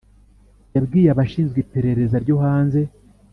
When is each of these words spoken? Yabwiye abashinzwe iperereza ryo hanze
Yabwiye 0.75 1.07
abashinzwe 1.11 1.57
iperereza 1.63 2.15
ryo 2.23 2.35
hanze 2.43 2.79